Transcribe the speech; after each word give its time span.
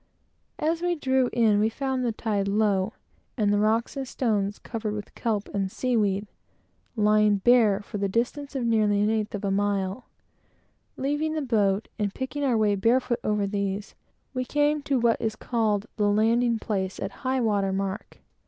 As 0.57 0.81
we 0.81 0.95
drew 0.95 1.29
in, 1.31 1.59
we 1.59 1.69
found 1.69 2.03
the 2.03 2.11
tide 2.11 2.47
low, 2.47 2.93
and 3.37 3.53
the 3.53 3.59
rocks 3.59 3.95
and 3.95 4.07
stones, 4.07 4.57
covered 4.57 4.95
with 4.95 5.13
kelp 5.13 5.47
and 5.53 5.71
sea 5.71 5.95
weed, 5.95 6.25
lying 6.95 7.35
bare 7.37 7.81
for 7.81 7.99
the 7.99 8.09
distance 8.09 8.55
of 8.55 8.65
nearly 8.65 8.99
an 9.01 9.11
eighth 9.11 9.35
of 9.35 9.45
a 9.45 9.51
mile. 9.51 10.05
Picking 10.99 12.43
our 12.43 12.57
way 12.57 12.73
barefooted 12.73 13.23
over 13.23 13.45
these, 13.45 13.93
we 14.33 14.43
came 14.43 14.81
to 14.81 14.97
what 14.99 15.21
is 15.21 15.35
called 15.35 15.85
the 15.97 16.07
landing 16.09 16.57
place, 16.57 16.99
at 16.99 17.11
high 17.21 17.39
water 17.39 17.71
mark. 17.71 18.17